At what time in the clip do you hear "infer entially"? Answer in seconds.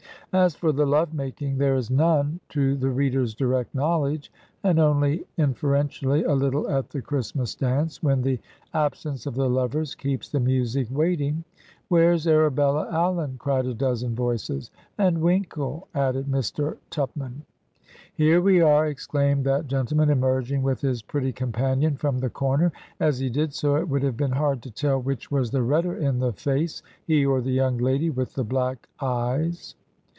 5.35-6.25